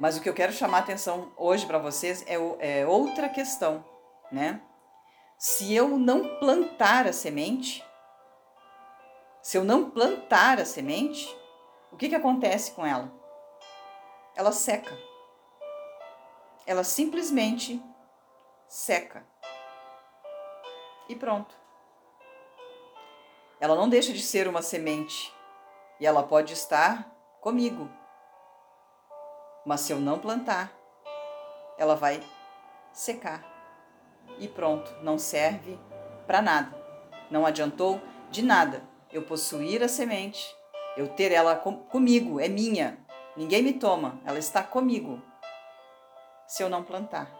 Mas 0.00 0.16
o 0.16 0.22
que 0.22 0.28
eu 0.30 0.34
quero 0.34 0.54
chamar 0.54 0.78
a 0.78 0.80
atenção 0.80 1.30
hoje 1.36 1.66
para 1.66 1.76
vocês 1.76 2.24
é, 2.26 2.36
é, 2.60 2.86
outra 2.86 3.28
questão, 3.28 3.84
né? 4.32 4.62
Se 5.36 5.74
eu 5.74 5.98
não 5.98 6.38
plantar 6.38 7.06
a 7.06 7.12
semente, 7.12 7.84
se 9.42 9.58
eu 9.58 9.64
não 9.64 9.90
plantar 9.90 10.58
a 10.58 10.64
semente, 10.64 11.28
o 11.90 11.96
que, 11.96 12.08
que 12.08 12.14
acontece 12.14 12.72
com 12.72 12.84
ela? 12.84 13.12
Ela 14.34 14.52
seca. 14.52 14.96
Ela 16.66 16.84
simplesmente 16.84 17.82
seca. 18.68 19.26
E 21.08 21.14
pronto. 21.14 21.54
Ela 23.60 23.74
não 23.74 23.88
deixa 23.88 24.12
de 24.12 24.20
ser 24.20 24.48
uma 24.48 24.62
semente 24.62 25.32
e 25.98 26.06
ela 26.06 26.22
pode 26.22 26.52
estar 26.52 27.10
comigo. 27.40 27.88
Mas 29.64 29.80
se 29.80 29.92
eu 29.92 30.00
não 30.00 30.18
plantar, 30.18 30.72
ela 31.78 31.96
vai 31.96 32.22
secar 32.92 33.56
e 34.38 34.48
pronto, 34.48 34.92
não 35.02 35.18
serve 35.18 35.78
para 36.26 36.42
nada. 36.42 36.76
Não 37.30 37.46
adiantou 37.46 38.00
de 38.30 38.42
nada 38.42 38.82
eu 39.12 39.22
possuir 39.22 39.82
a 39.82 39.88
semente, 39.88 40.55
eu 40.96 41.08
ter 41.08 41.32
ela 41.32 41.54
com, 41.56 41.76
comigo, 41.76 42.40
é 42.40 42.48
minha. 42.48 42.98
Ninguém 43.36 43.62
me 43.62 43.72
toma, 43.72 44.20
ela 44.24 44.38
está 44.38 44.62
comigo. 44.62 45.22
Se 46.46 46.62
eu 46.62 46.68
não 46.68 46.82
plantar. 46.82 47.30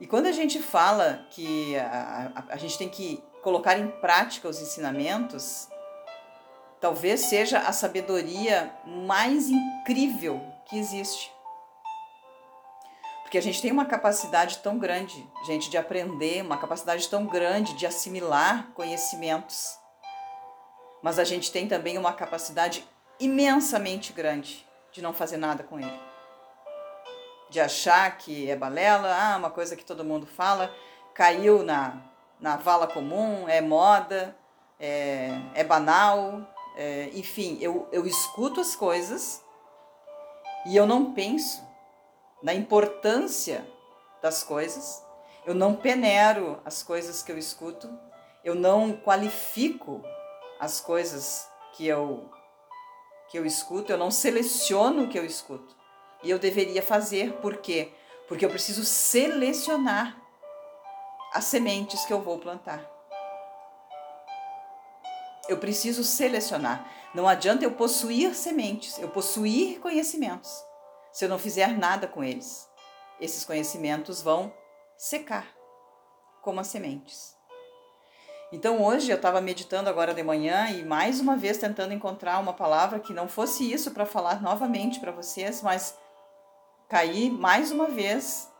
E 0.00 0.06
quando 0.06 0.26
a 0.26 0.32
gente 0.32 0.60
fala 0.60 1.26
que 1.30 1.76
a, 1.76 2.32
a, 2.34 2.54
a 2.54 2.56
gente 2.56 2.78
tem 2.78 2.88
que 2.88 3.22
colocar 3.42 3.78
em 3.78 3.88
prática 3.88 4.48
os 4.48 4.60
ensinamentos, 4.60 5.68
talvez 6.80 7.22
seja 7.22 7.58
a 7.60 7.72
sabedoria 7.72 8.72
mais 8.86 9.48
incrível 9.48 10.40
que 10.66 10.78
existe. 10.78 11.32
Porque 13.22 13.36
a 13.36 13.42
gente 13.42 13.60
tem 13.60 13.72
uma 13.72 13.84
capacidade 13.84 14.58
tão 14.58 14.78
grande, 14.78 15.26
gente, 15.44 15.68
de 15.68 15.76
aprender, 15.76 16.42
uma 16.42 16.56
capacidade 16.56 17.06
tão 17.08 17.26
grande 17.26 17.74
de 17.74 17.84
assimilar 17.86 18.70
conhecimentos. 18.74 19.78
Mas 21.02 21.18
a 21.18 21.24
gente 21.24 21.52
tem 21.52 21.68
também 21.68 21.96
uma 21.96 22.12
capacidade 22.12 22.86
imensamente 23.20 24.12
grande 24.12 24.66
de 24.92 25.02
não 25.02 25.12
fazer 25.12 25.36
nada 25.36 25.62
com 25.62 25.78
ele. 25.78 26.00
De 27.50 27.60
achar 27.60 28.16
que 28.18 28.50
é 28.50 28.56
balela, 28.56 29.14
ah, 29.14 29.36
uma 29.36 29.50
coisa 29.50 29.76
que 29.76 29.84
todo 29.84 30.04
mundo 30.04 30.26
fala, 30.26 30.74
caiu 31.14 31.62
na 31.62 32.02
na 32.40 32.56
vala 32.56 32.86
comum, 32.86 33.48
é 33.48 33.60
moda, 33.60 34.36
é, 34.78 35.30
é 35.54 35.64
banal, 35.64 36.40
é, 36.76 37.10
enfim, 37.14 37.58
eu, 37.60 37.88
eu 37.90 38.06
escuto 38.06 38.60
as 38.60 38.76
coisas 38.76 39.42
e 40.66 40.76
eu 40.76 40.86
não 40.86 41.12
penso 41.12 41.62
na 42.42 42.54
importância 42.54 43.66
das 44.22 44.44
coisas, 44.44 45.04
eu 45.44 45.54
não 45.54 45.74
penero 45.74 46.60
as 46.64 46.82
coisas 46.82 47.22
que 47.22 47.32
eu 47.32 47.38
escuto, 47.38 47.90
eu 48.44 48.54
não 48.54 48.92
qualifico 48.92 50.02
as 50.58 50.80
coisas 50.80 51.48
que 51.72 51.86
eu 51.86 52.30
que 53.28 53.38
eu 53.38 53.44
escuto, 53.44 53.92
eu 53.92 53.98
não 53.98 54.10
seleciono 54.10 55.04
o 55.04 55.08
que 55.08 55.18
eu 55.18 55.24
escuto. 55.24 55.76
E 56.22 56.30
eu 56.30 56.38
deveria 56.38 56.82
fazer, 56.82 57.34
por 57.34 57.58
quê? 57.58 57.92
Porque 58.26 58.44
eu 58.44 58.48
preciso 58.48 58.84
selecionar 58.84 60.18
as 61.34 61.44
sementes 61.44 62.06
que 62.06 62.12
eu 62.12 62.22
vou 62.22 62.38
plantar. 62.38 62.90
Eu 65.46 65.58
preciso 65.58 66.02
selecionar. 66.02 66.90
Não 67.14 67.28
adianta 67.28 67.64
eu 67.64 67.72
possuir 67.72 68.34
sementes, 68.34 68.98
eu 68.98 69.08
possuir 69.08 69.78
conhecimentos. 69.78 70.50
Se 71.12 71.24
eu 71.24 71.28
não 71.28 71.38
fizer 71.38 71.76
nada 71.76 72.06
com 72.06 72.24
eles, 72.24 72.68
esses 73.20 73.44
conhecimentos 73.44 74.22
vão 74.22 74.52
secar, 74.96 75.46
como 76.42 76.60
as 76.60 76.66
sementes. 76.66 77.37
Então 78.50 78.82
hoje 78.82 79.10
eu 79.10 79.16
estava 79.16 79.42
meditando 79.42 79.90
agora 79.90 80.14
de 80.14 80.22
manhã 80.22 80.70
e 80.70 80.82
mais 80.82 81.20
uma 81.20 81.36
vez 81.36 81.58
tentando 81.58 81.92
encontrar 81.92 82.38
uma 82.38 82.54
palavra 82.54 82.98
que 82.98 83.12
não 83.12 83.28
fosse 83.28 83.70
isso 83.70 83.90
para 83.90 84.06
falar 84.06 84.40
novamente 84.40 85.00
para 85.00 85.12
vocês, 85.12 85.60
mas 85.60 85.98
caí 86.88 87.30
mais 87.30 87.70
uma 87.70 87.86
vez 87.86 88.50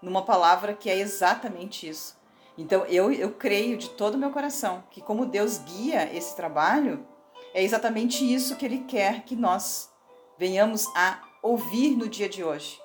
numa 0.00 0.22
palavra 0.22 0.72
que 0.72 0.88
é 0.88 0.96
exatamente 0.96 1.88
isso. 1.88 2.16
Então 2.56 2.86
eu, 2.86 3.12
eu 3.12 3.32
creio 3.32 3.76
de 3.76 3.90
todo 3.90 4.14
o 4.14 4.18
meu 4.18 4.30
coração 4.30 4.84
que, 4.88 5.00
como 5.00 5.26
Deus 5.26 5.58
guia 5.58 6.14
esse 6.14 6.36
trabalho, 6.36 7.04
é 7.52 7.60
exatamente 7.60 8.24
isso 8.32 8.54
que 8.54 8.64
Ele 8.64 8.84
quer 8.84 9.24
que 9.24 9.34
nós 9.34 9.90
venhamos 10.38 10.86
a 10.94 11.20
ouvir 11.42 11.96
no 11.96 12.08
dia 12.08 12.28
de 12.28 12.44
hoje. 12.44 12.80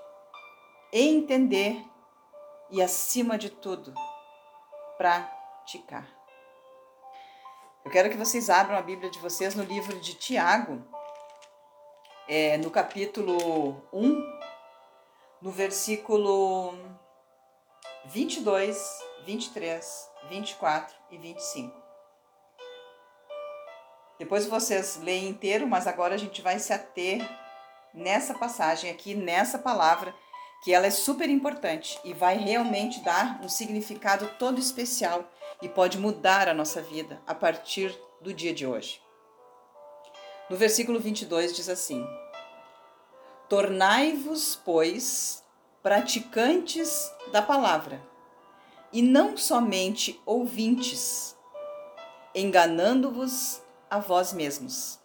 Entender 0.92 1.86
e, 2.72 2.82
acima 2.82 3.38
de 3.38 3.52
tudo, 3.52 3.94
praticar. 4.98 6.19
Eu 7.90 7.92
quero 7.92 8.12
que 8.12 8.18
vocês 8.18 8.52
abram 8.52 8.78
a 8.78 8.84
Bíblia 8.84 9.10
de 9.10 9.18
vocês 9.18 9.56
no 9.56 9.64
livro 9.64 10.00
de 10.00 10.14
Tiago, 10.14 10.80
é, 12.28 12.56
no 12.60 12.70
capítulo 12.70 13.82
1, 13.92 14.40
no 15.42 15.50
versículo 15.50 16.78
22, 18.06 18.78
23, 19.26 20.08
24 20.30 20.96
e 21.10 21.18
25. 21.18 21.76
Depois 24.20 24.46
vocês 24.46 25.00
leem 25.02 25.28
inteiro, 25.28 25.66
mas 25.66 25.88
agora 25.88 26.14
a 26.14 26.20
gente 26.20 26.44
vai 26.44 26.60
se 26.60 26.72
ater 26.72 27.28
nessa 27.92 28.36
passagem 28.36 28.92
aqui, 28.92 29.16
nessa 29.16 29.58
palavra, 29.58 30.14
que 30.64 30.72
ela 30.72 30.86
é 30.86 30.92
super 30.92 31.28
importante 31.28 32.00
e 32.04 32.14
vai 32.14 32.38
realmente 32.38 33.00
dar 33.00 33.40
um 33.44 33.50
significado 33.50 34.28
todo 34.38 34.60
especial 34.60 35.28
e 35.62 35.70
pode 35.70 35.98
mudar 35.98 36.48
a 36.48 36.54
nossa 36.54 36.82
vida 36.82 37.22
a 37.26 37.36
partir 37.36 37.98
do 38.22 38.34
dia 38.34 38.54
de 38.54 38.66
hoje. 38.66 39.02
No 40.50 40.58
versículo 40.58 41.00
22 41.00 41.56
diz 41.56 41.70
assim: 41.70 42.06
Tornai-vos, 43.48 44.60
pois, 44.64 45.44
praticantes 45.82 47.12
da 47.32 47.42
palavra, 47.42 48.02
e 48.92 49.02
não 49.02 49.38
somente 49.38 50.20
ouvintes, 50.26 51.38
enganando-vos 52.34 53.62
a 53.90 54.00
vós 54.00 54.34
mesmos. 54.34 55.00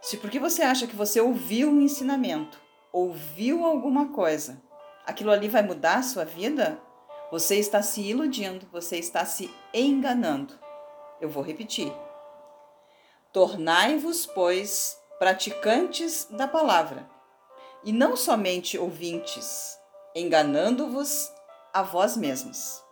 Se 0.00 0.16
porque 0.16 0.38
você 0.38 0.62
acha 0.62 0.86
que 0.86 0.96
você 0.96 1.20
ouviu 1.20 1.68
um 1.68 1.80
ensinamento, 1.80 2.60
ouviu 2.92 3.64
alguma 3.64 4.08
coisa, 4.08 4.62
aquilo 5.04 5.30
ali 5.30 5.48
vai 5.48 5.62
mudar 5.62 5.98
a 5.98 6.02
sua 6.02 6.24
vida, 6.24 6.80
você 7.30 7.56
está 7.56 7.80
se 7.80 8.00
iludindo, 8.00 8.66
você 8.72 8.96
está 8.98 9.24
se 9.24 9.48
enganando. 9.72 10.58
Eu 11.20 11.28
vou 11.28 11.42
repetir. 11.42 11.92
Tornai-vos, 13.32 14.26
pois, 14.26 14.98
praticantes 15.18 16.26
da 16.30 16.48
palavra, 16.48 17.08
e 17.84 17.92
não 17.92 18.16
somente 18.16 18.76
ouvintes, 18.76 19.78
enganando-vos 20.14 21.30
a 21.72 21.82
vós 21.82 22.16
mesmos. 22.16 22.82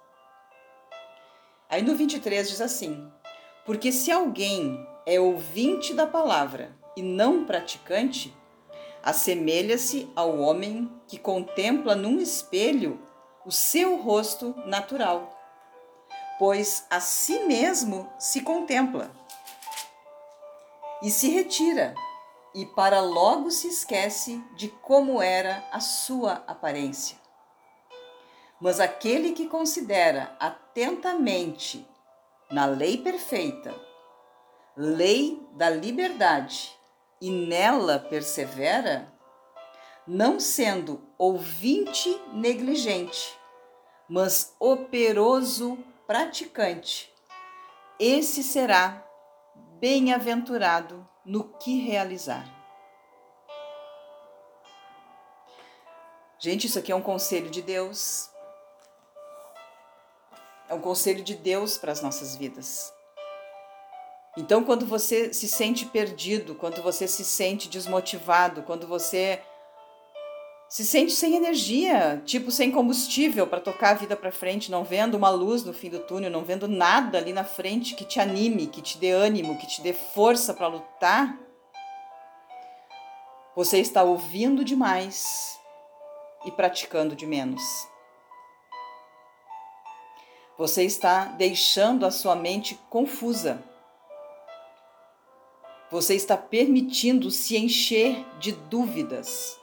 Aí 1.69 1.83
no 1.83 1.97
23 1.97 2.49
diz 2.49 2.61
assim: 2.61 3.11
Porque 3.67 3.91
se 3.91 4.13
alguém 4.13 4.87
é 5.05 5.19
ouvinte 5.19 5.93
da 5.93 6.07
palavra 6.07 6.77
e 6.97 7.03
não 7.03 7.45
praticante, 7.45 8.33
assemelha-se 9.03 10.09
ao 10.15 10.39
homem 10.39 10.91
que 11.09 11.19
contempla 11.19 11.97
num 11.97 12.21
espelho 12.21 13.01
o 13.45 13.53
seu 13.53 13.97
rosto 14.03 14.55
natural, 14.67 15.35
pois 16.39 16.87
a 16.91 17.01
si 17.01 17.41
mesmo 17.41 18.11
se 18.19 18.43
contempla 18.43 19.11
e 21.03 21.11
se 21.11 21.31
retira 21.31 21.95
e 22.55 22.67
para 22.67 23.01
logo 23.01 23.51
se 23.51 23.69
esquece 23.69 24.43
de 24.57 24.69
como 24.69 25.23
era 25.23 25.65
a 25.71 25.81
sua 25.81 26.43
aparência. 26.47 27.17
Mas 28.61 28.81
aquele 28.81 29.33
que 29.33 29.47
considera 29.47 30.37
atentamente 30.41 31.87
na 32.51 32.67
lei 32.67 32.99
perfeita, 32.99 33.75
lei 34.77 35.47
da 35.53 35.71
liberdade, 35.71 36.77
e 37.21 37.31
nela 37.31 37.99
persevera, 37.99 39.13
não 40.09 40.41
sendo 40.41 41.07
ouvinte 41.19 42.19
negligente, 42.33 43.39
mas 44.09 44.57
operoso 44.59 45.79
praticante, 46.07 47.13
esse 48.01 48.43
será 48.43 49.05
bem-aventurado 49.79 51.07
no 51.27 51.45
que 51.45 51.79
realizar. 51.79 52.49
Gente, 56.39 56.67
isso 56.67 56.79
aqui 56.79 56.91
é 56.91 56.97
um 56.97 57.03
conselho 57.03 57.51
de 57.51 57.61
Deus. 57.61 58.31
É 60.69 60.75
um 60.75 60.81
conselho 60.81 61.23
de 61.23 61.35
Deus 61.35 61.77
para 61.77 61.93
as 61.93 62.01
nossas 62.01 62.35
vidas. 62.35 62.93
Então, 64.37 64.63
quando 64.63 64.87
você 64.87 65.35
se 65.35 65.49
sente 65.49 65.85
perdido, 65.85 66.55
quando 66.55 66.81
você 66.81 67.09
se 67.09 67.25
sente 67.25 67.69
desmotivado, 67.69 68.63
quando 68.63 68.87
você 68.87 69.43
se 70.69 70.85
sente 70.85 71.13
sem 71.13 71.35
energia, 71.35 72.23
tipo 72.27 72.51
sem 72.51 72.71
combustível 72.71 73.47
para 73.47 73.61
tocar 73.61 73.91
a 73.91 73.95
vida 73.95 74.15
para 74.15 74.31
frente, 74.31 74.71
não 74.71 74.85
vendo 74.85 75.15
uma 75.15 75.31
luz 75.31 75.65
no 75.65 75.73
fim 75.73 75.89
do 75.89 76.01
túnel, 76.01 76.31
não 76.31 76.45
vendo 76.45 76.69
nada 76.69 77.17
ali 77.17 77.33
na 77.33 77.43
frente 77.43 77.95
que 77.95 78.05
te 78.05 78.21
anime, 78.21 78.67
que 78.67 78.83
te 78.83 78.99
dê 78.99 79.11
ânimo, 79.11 79.57
que 79.57 79.67
te 79.67 79.81
dê 79.81 79.95
força 79.95 80.53
para 80.53 80.67
lutar, 80.67 81.39
você 83.57 83.81
está 83.81 84.05
ouvindo 84.05 84.63
demais 84.63 85.59
e 86.45 86.51
praticando 86.53 87.17
de 87.17 87.27
menos. 87.27 87.63
Você 90.57 90.85
está 90.85 91.25
deixando 91.25 92.05
a 92.05 92.11
sua 92.11 92.37
mente 92.37 92.79
confusa. 92.89 93.61
Você 95.91 96.15
está 96.15 96.37
permitindo 96.37 97.31
se 97.31 97.57
encher 97.57 98.25
de 98.39 98.53
dúvidas 98.53 99.58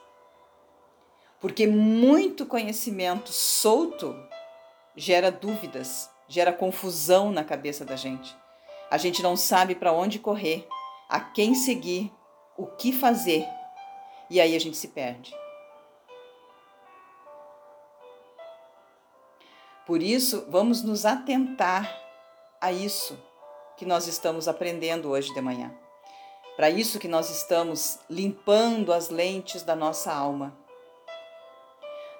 porque 1.45 1.67
muito 1.67 2.43
conhecimento 2.43 3.31
solto 3.31 4.19
gera 4.95 5.31
dúvidas, 5.31 6.09
gera 6.27 6.51
confusão 6.51 7.29
na 7.29 7.43
cabeça 7.43 7.85
da 7.85 7.95
gente. 7.95 8.35
A 8.89 8.97
gente 8.97 9.21
não 9.21 9.37
sabe 9.37 9.75
para 9.75 9.93
onde 9.93 10.17
correr, 10.17 10.67
a 11.07 11.19
quem 11.19 11.53
seguir, 11.53 12.11
o 12.57 12.65
que 12.65 12.91
fazer. 12.91 13.45
E 14.27 14.41
aí 14.41 14.55
a 14.55 14.59
gente 14.59 14.75
se 14.75 14.87
perde. 14.87 15.35
Por 19.85 20.01
isso, 20.01 20.47
vamos 20.49 20.81
nos 20.81 21.05
atentar 21.05 21.95
a 22.59 22.71
isso 22.71 23.19
que 23.77 23.85
nós 23.85 24.07
estamos 24.07 24.47
aprendendo 24.47 25.11
hoje 25.11 25.31
de 25.31 25.41
manhã. 25.41 25.71
Para 26.55 26.71
isso 26.71 26.97
que 26.97 27.07
nós 27.07 27.29
estamos 27.29 27.99
limpando 28.09 28.91
as 28.91 29.11
lentes 29.11 29.61
da 29.61 29.75
nossa 29.75 30.11
alma 30.11 30.64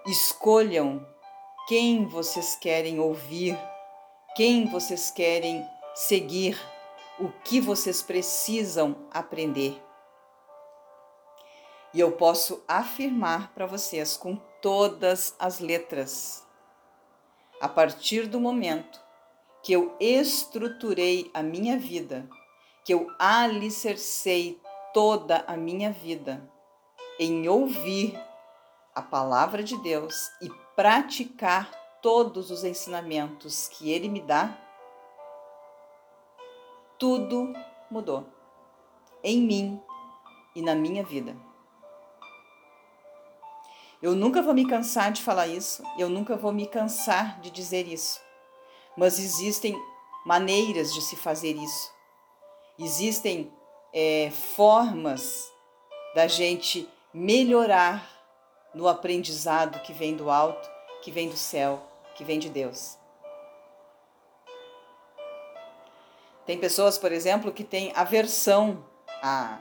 Escolham 0.05 1.03
quem 1.67 2.05
vocês 2.05 2.55
querem 2.55 2.99
ouvir, 2.99 3.57
quem 4.35 4.67
vocês 4.67 5.09
querem 5.09 5.67
seguir, 5.95 6.55
o 7.19 7.29
que 7.43 7.59
vocês 7.59 8.03
precisam 8.03 8.95
aprender. 9.11 9.81
E 11.91 11.99
eu 11.99 12.11
posso 12.11 12.63
afirmar 12.67 13.51
para 13.55 13.65
vocês 13.65 14.15
com 14.15 14.35
todas 14.61 15.33
as 15.39 15.59
letras, 15.59 16.45
a 17.59 17.67
partir 17.67 18.27
do 18.27 18.39
momento 18.39 19.01
que 19.63 19.73
eu 19.73 19.95
estruturei 19.99 21.31
a 21.33 21.41
minha 21.41 21.79
vida, 21.79 22.29
que 22.83 22.93
eu 22.93 23.07
alicercei 23.17 24.61
toda 24.93 25.43
a 25.47 25.57
minha 25.57 25.91
vida 25.91 26.47
em 27.17 27.49
ouvir 27.49 28.15
a 28.95 29.01
palavra 29.01 29.61
de 29.61 29.77
Deus 29.77 30.31
e 30.41 30.49
praticar 30.75 31.69
todos 32.01 32.49
os 32.49 32.63
ensinamentos 32.63 33.67
que 33.67 33.91
Ele 33.91 34.07
me 34.07 34.21
dá, 34.21 34.57
tudo 36.97 37.53
mudou 37.91 38.25
em 39.21 39.41
mim 39.41 39.81
e 40.55 40.61
na 40.61 40.73
minha 40.73 41.03
vida. 41.03 41.35
Eu 44.01 44.15
nunca 44.15 44.41
vou 44.41 44.53
me 44.53 44.67
cansar 44.67 45.11
de 45.11 45.21
falar 45.21 45.47
isso, 45.47 45.83
eu 45.97 46.07
nunca 46.07 46.37
vou 46.37 46.53
me 46.53 46.67
cansar 46.67 47.39
de 47.41 47.49
dizer 47.49 47.87
isso, 47.87 48.21
mas 48.95 49.19
existem 49.19 49.75
maneiras 50.25 50.93
de 50.93 51.01
se 51.01 51.15
fazer 51.15 51.55
isso, 51.55 51.91
existem 52.77 53.51
é, 53.91 54.29
formas 54.31 55.51
da 56.13 56.27
gente 56.27 56.87
melhorar 57.13 58.14
no 58.75 58.87
aprendizado 58.89 59.79
que 59.79 59.93
vem 59.93 60.15
do 60.15 60.29
alto, 60.29 60.69
que 61.01 61.09
vem 61.09 61.29
do 61.29 61.37
céu, 61.37 61.81
que 62.13 62.23
vem 62.23 62.37
de 62.37 62.49
Deus. 62.49 62.97
Tem 66.45 66.59
pessoas, 66.59 66.97
por 66.97 67.11
exemplo, 67.11 67.51
que 67.51 67.63
têm 67.63 67.91
aversão 67.95 68.85
a 69.23 69.59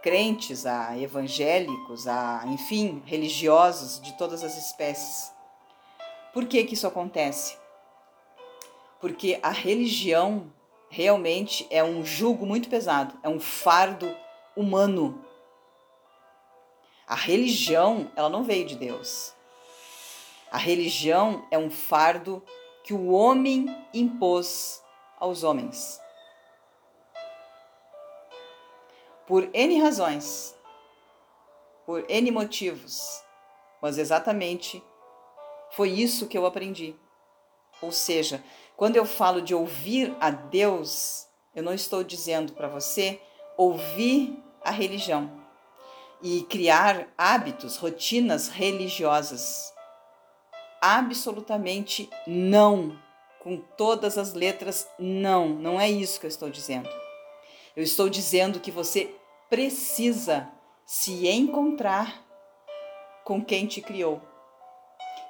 crentes, 0.00 0.64
a 0.64 0.96
evangélicos, 0.96 2.06
a, 2.06 2.42
enfim, 2.46 3.02
religiosos 3.04 4.00
de 4.00 4.16
todas 4.16 4.42
as 4.42 4.56
espécies. 4.56 5.32
Por 6.32 6.46
que 6.46 6.64
que 6.64 6.74
isso 6.74 6.86
acontece? 6.86 7.58
Porque 9.00 9.38
a 9.42 9.50
religião 9.50 10.50
realmente 10.88 11.66
é 11.68 11.82
um 11.82 12.04
jugo 12.04 12.46
muito 12.46 12.68
pesado, 12.68 13.18
é 13.22 13.28
um 13.28 13.40
fardo 13.40 14.14
humano 14.56 15.24
a 17.06 17.14
religião, 17.14 18.10
ela 18.14 18.28
não 18.28 18.44
veio 18.44 18.66
de 18.66 18.76
Deus. 18.76 19.34
A 20.50 20.58
religião 20.58 21.46
é 21.50 21.58
um 21.58 21.70
fardo 21.70 22.42
que 22.84 22.94
o 22.94 23.08
homem 23.08 23.66
impôs 23.92 24.82
aos 25.18 25.42
homens. 25.42 26.00
Por 29.26 29.48
N 29.52 29.80
razões, 29.80 30.54
por 31.86 32.04
N 32.08 32.30
motivos, 32.30 33.22
mas 33.80 33.98
exatamente 33.98 34.82
foi 35.70 35.90
isso 35.90 36.28
que 36.28 36.36
eu 36.36 36.46
aprendi. 36.46 36.94
Ou 37.80 37.90
seja, 37.90 38.44
quando 38.76 38.96
eu 38.96 39.04
falo 39.04 39.42
de 39.42 39.54
ouvir 39.54 40.14
a 40.20 40.30
Deus, 40.30 41.26
eu 41.54 41.62
não 41.62 41.74
estou 41.74 42.04
dizendo 42.04 42.52
para 42.52 42.68
você 42.68 43.20
ouvir 43.56 44.42
a 44.62 44.70
religião 44.70 45.41
e 46.22 46.42
criar 46.44 47.08
hábitos, 47.18 47.76
rotinas 47.76 48.48
religiosas. 48.48 49.72
Absolutamente 50.80 52.08
não. 52.26 52.96
Com 53.40 53.56
todas 53.76 54.16
as 54.16 54.32
letras, 54.32 54.88
não. 54.98 55.48
Não 55.48 55.80
é 55.80 55.90
isso 55.90 56.20
que 56.20 56.26
eu 56.26 56.30
estou 56.30 56.48
dizendo. 56.48 56.88
Eu 57.74 57.82
estou 57.82 58.08
dizendo 58.08 58.60
que 58.60 58.70
você 58.70 59.14
precisa 59.50 60.48
se 60.86 61.26
encontrar 61.28 62.22
com 63.24 63.44
quem 63.44 63.66
te 63.66 63.80
criou. 63.80 64.22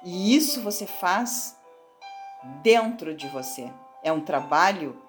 E 0.03 0.35
isso 0.35 0.61
você 0.61 0.85
faz 0.85 1.57
dentro 2.61 3.15
de 3.15 3.27
você. 3.29 3.71
É 4.03 4.11
um 4.11 4.21
trabalho 4.21 5.01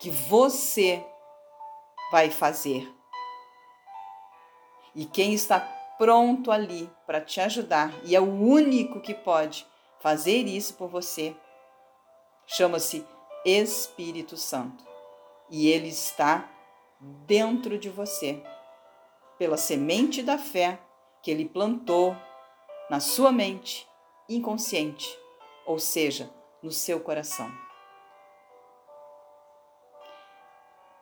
que 0.00 0.10
você 0.10 1.04
vai 2.10 2.30
fazer. 2.30 2.95
E 4.96 5.04
quem 5.04 5.34
está 5.34 5.60
pronto 5.98 6.50
ali 6.50 6.90
para 7.06 7.20
te 7.20 7.38
ajudar, 7.38 7.92
e 8.02 8.16
é 8.16 8.20
o 8.20 8.24
único 8.24 8.98
que 8.98 9.12
pode 9.12 9.66
fazer 10.00 10.46
isso 10.46 10.72
por 10.74 10.88
você, 10.88 11.36
chama-se 12.46 13.06
Espírito 13.44 14.38
Santo. 14.38 14.82
E 15.50 15.68
ele 15.68 15.88
está 15.88 16.48
dentro 16.98 17.78
de 17.78 17.90
você, 17.90 18.42
pela 19.38 19.58
semente 19.58 20.22
da 20.22 20.38
fé 20.38 20.78
que 21.22 21.30
ele 21.30 21.44
plantou 21.44 22.16
na 22.88 22.98
sua 22.98 23.30
mente 23.30 23.86
inconsciente, 24.26 25.18
ou 25.66 25.78
seja, 25.78 26.30
no 26.62 26.70
seu 26.72 27.00
coração. 27.00 27.52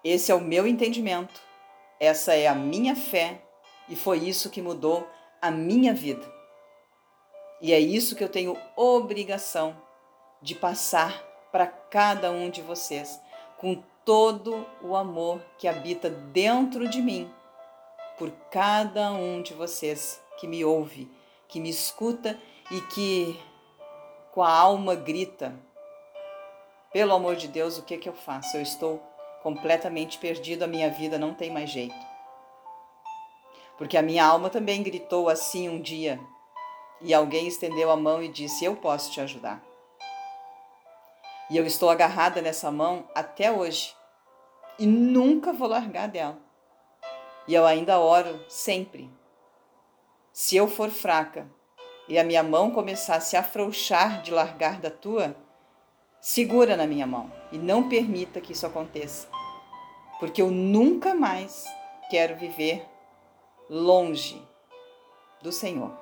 Esse 0.02 0.33
é 0.33 0.35
o 0.35 0.40
meu 0.40 0.66
entendimento, 0.66 1.40
essa 2.00 2.35
é 2.35 2.48
a 2.48 2.54
minha 2.57 2.96
fé 2.96 3.43
e 3.88 3.97
foi 3.97 4.18
isso 4.18 4.51
que 4.51 4.62
mudou 4.62 5.09
a 5.40 5.51
minha 5.51 5.92
vida. 5.92 6.33
E 7.61 7.73
é 7.73 7.79
isso 7.79 8.16
que 8.16 8.25
eu 8.25 8.29
tenho 8.29 8.57
obrigação 8.77 9.77
de 10.40 10.55
passar 10.55 11.23
para 11.51 11.66
cada 11.66 12.31
um 12.31 12.51
de 12.51 12.61
vocês, 12.61 13.20
com 13.59 13.83
todo 14.05 14.66
o 14.83 14.94
amor 14.94 15.40
que 15.57 15.68
habita 15.68 16.11
dentro 16.11 16.88
de 16.88 17.01
mim, 17.01 17.31
por 18.18 18.31
cada 18.51 19.12
um 19.12 19.40
de 19.40 19.55
vocês 19.55 20.20
que 20.38 20.47
me 20.47 20.64
ouve, 20.64 21.11
que 21.49 21.61
me 21.61 21.70
escuta 21.70 22.38
e 22.70 22.81
que 22.83 23.40
com 24.33 24.42
a 24.42 24.51
alma 24.51 24.94
grita: 24.94 25.55
pelo 26.92 27.14
amor 27.14 27.37
de 27.37 27.49
Deus, 27.49 27.79
o 27.79 27.83
que, 27.83 27.97
que 27.97 28.09
eu 28.09 28.14
faço? 28.14 28.57
Eu 28.57 28.62
estou 28.62 29.03
completamente 29.42 30.18
perdido, 30.18 30.64
a 30.64 30.66
minha 30.66 30.90
vida 30.90 31.18
não 31.18 31.35
tem 31.35 31.51
mais 31.51 31.70
jeito. 31.70 32.13
Porque 33.76 33.96
a 33.96 34.02
minha 34.02 34.24
alma 34.24 34.48
também 34.50 34.82
gritou 34.82 35.28
assim 35.28 35.68
um 35.68 35.80
dia, 35.80 36.20
e 37.00 37.12
alguém 37.12 37.46
estendeu 37.46 37.90
a 37.90 37.96
mão 37.96 38.22
e 38.22 38.28
disse: 38.28 38.64
Eu 38.64 38.76
posso 38.76 39.10
te 39.10 39.20
ajudar. 39.20 39.62
E 41.50 41.56
eu 41.56 41.66
estou 41.66 41.90
agarrada 41.90 42.40
nessa 42.40 42.70
mão 42.70 43.08
até 43.14 43.52
hoje, 43.52 43.94
e 44.78 44.87
nunca 44.87 45.52
vou 45.52 45.68
largar 45.68 46.08
dela. 46.08 46.38
E 47.46 47.54
eu 47.54 47.66
ainda 47.66 47.98
oro 47.98 48.42
sempre. 48.48 49.10
Se 50.32 50.56
eu 50.56 50.66
for 50.66 50.90
fraca, 50.90 51.46
e 52.08 52.18
a 52.18 52.24
minha 52.24 52.42
mão 52.42 52.70
começar 52.70 53.16
a 53.16 53.20
se 53.20 53.37
afrouxar 53.37 54.22
de 54.22 54.30
largar 54.30 54.80
da 54.80 54.90
tua, 54.90 55.37
segura 56.20 56.76
na 56.76 56.87
minha 56.87 57.06
mão 57.06 57.30
e 57.52 57.58
não 57.58 57.88
permita 57.88 58.40
que 58.40 58.52
isso 58.52 58.66
aconteça, 58.66 59.28
porque 60.18 60.40
eu 60.40 60.50
nunca 60.50 61.14
mais 61.14 61.64
quero 62.10 62.37
viver 62.37 62.87
longe 63.68 64.42
do 65.42 65.53
Senhor. 65.53 65.92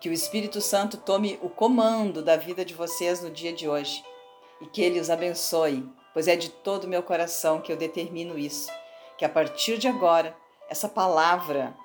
Que 0.00 0.08
o 0.08 0.12
Espírito 0.12 0.60
Santo 0.60 0.96
tome 0.96 1.38
o 1.42 1.48
comando 1.48 2.22
da 2.22 2.36
vida 2.36 2.64
de 2.64 2.74
vocês 2.74 3.22
no 3.22 3.30
dia 3.30 3.52
de 3.52 3.68
hoje 3.68 4.04
e 4.60 4.66
que 4.66 4.82
ele 4.82 4.98
os 4.98 5.10
abençoe, 5.10 5.88
pois 6.12 6.26
é 6.26 6.34
de 6.34 6.48
todo 6.50 6.84
o 6.84 6.88
meu 6.88 7.02
coração 7.02 7.60
que 7.60 7.70
eu 7.70 7.76
determino 7.76 8.38
isso. 8.38 8.70
Que 9.16 9.24
a 9.24 9.28
partir 9.28 9.78
de 9.78 9.86
agora 9.86 10.36
essa 10.68 10.88
palavra 10.88 11.76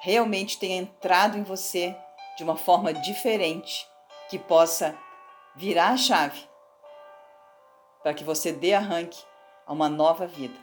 realmente 0.00 0.58
tenha 0.58 0.76
entrado 0.76 1.36
em 1.36 1.42
você 1.42 1.96
de 2.36 2.44
uma 2.44 2.56
forma 2.56 2.92
diferente, 2.92 3.88
que 4.28 4.38
possa 4.38 4.96
virar 5.56 5.90
a 5.90 5.96
chave 5.96 6.48
para 8.02 8.12
que 8.12 8.22
você 8.22 8.52
dê 8.52 8.74
arranque 8.74 9.18
a 9.66 9.72
uma 9.72 9.88
nova 9.88 10.26
vida. 10.26 10.58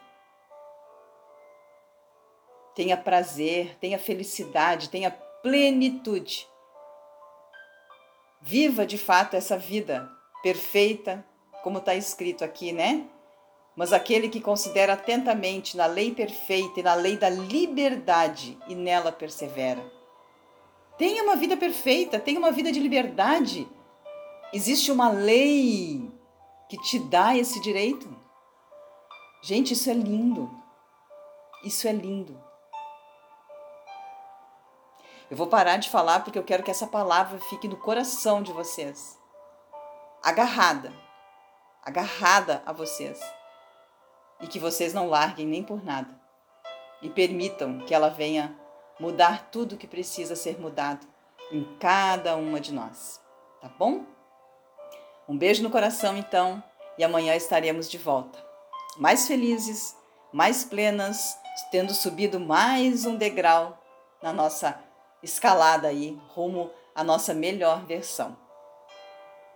Tenha 2.75 2.95
prazer, 2.95 3.75
tenha 3.79 3.99
felicidade, 3.99 4.89
tenha 4.89 5.11
plenitude. 5.11 6.47
Viva 8.41 8.85
de 8.85 8.97
fato 8.97 9.35
essa 9.35 9.57
vida 9.57 10.09
perfeita, 10.41 11.25
como 11.63 11.77
está 11.77 11.93
escrito 11.93 12.43
aqui, 12.43 12.71
né? 12.71 13.05
Mas 13.75 13.93
aquele 13.93 14.29
que 14.29 14.41
considera 14.41 14.93
atentamente 14.93 15.77
na 15.77 15.85
lei 15.85 16.13
perfeita 16.13 16.79
e 16.79 16.83
na 16.83 16.93
lei 16.93 17.17
da 17.17 17.29
liberdade 17.29 18.57
e 18.67 18.75
nela 18.75 19.11
persevera. 19.11 19.83
Tenha 20.97 21.23
uma 21.23 21.35
vida 21.35 21.57
perfeita, 21.57 22.19
tenha 22.19 22.39
uma 22.39 22.51
vida 22.51 22.71
de 22.71 22.79
liberdade. 22.79 23.67
Existe 24.53 24.91
uma 24.91 25.09
lei 25.09 26.09
que 26.69 26.77
te 26.77 26.99
dá 26.99 27.35
esse 27.35 27.61
direito. 27.61 28.20
Gente, 29.41 29.73
isso 29.73 29.89
é 29.89 29.93
lindo. 29.93 30.49
Isso 31.63 31.87
é 31.87 31.91
lindo. 31.91 32.39
Eu 35.29 35.37
vou 35.37 35.47
parar 35.47 35.77
de 35.77 35.89
falar 35.89 36.23
porque 36.23 36.37
eu 36.37 36.43
quero 36.43 36.61
que 36.61 36.69
essa 36.69 36.85
palavra 36.85 37.39
fique 37.39 37.67
no 37.67 37.77
coração 37.77 38.43
de 38.43 38.51
vocês. 38.51 39.17
Agarrada. 40.23 40.93
Agarrada 41.83 42.61
a 42.65 42.71
vocês 42.71 43.19
e 44.41 44.47
que 44.47 44.59
vocês 44.59 44.93
não 44.93 45.07
larguem 45.07 45.47
nem 45.47 45.63
por 45.63 45.83
nada. 45.83 46.19
E 47.01 47.09
permitam 47.09 47.79
que 47.79 47.93
ela 47.93 48.09
venha 48.09 48.55
mudar 48.99 49.49
tudo 49.51 49.73
o 49.73 49.77
que 49.77 49.87
precisa 49.87 50.35
ser 50.35 50.59
mudado 50.59 51.07
em 51.51 51.63
cada 51.79 52.35
uma 52.35 52.59
de 52.59 52.73
nós. 52.73 53.19
Tá 53.59 53.69
bom? 53.69 54.05
Um 55.27 55.37
beijo 55.37 55.63
no 55.63 55.71
coração, 55.71 56.17
então, 56.17 56.61
e 56.97 57.03
amanhã 57.03 57.35
estaremos 57.35 57.89
de 57.89 57.97
volta. 57.97 58.50
Mais 58.97 59.27
felizes, 59.27 59.95
mais 60.33 60.63
plenas, 60.63 61.37
tendo 61.71 61.93
subido 61.93 62.39
mais 62.39 63.05
um 63.05 63.15
degrau 63.15 63.77
na 64.21 64.33
nossa 64.33 64.77
escalada 65.23 65.87
aí, 65.87 66.19
rumo 66.29 66.69
à 66.93 67.03
nossa 67.03 67.33
melhor 67.33 67.85
versão. 67.85 68.35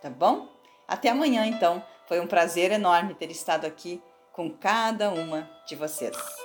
Tá 0.01 0.09
bom? 0.09 0.47
Até 0.87 1.09
amanhã, 1.09 1.45
então. 1.45 1.83
Foi 2.07 2.19
um 2.19 2.27
prazer 2.27 2.71
enorme 2.71 3.15
ter 3.15 3.31
estado 3.31 3.65
aqui 3.65 4.01
com 4.31 4.49
cada 4.51 5.09
uma 5.09 5.49
de 5.67 5.75
vocês. 5.75 6.44